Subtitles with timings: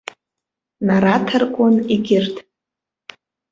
[0.87, 2.35] Нараҭаркуан егьырҭ.